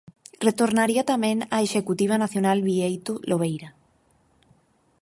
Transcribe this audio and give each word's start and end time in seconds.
Retornaría 0.47 1.03
tamén 1.11 1.37
á 1.55 1.57
Executiva 1.67 2.15
Nacional 2.23 2.57
Bieito 2.67 3.13
Lobeira. 3.29 3.69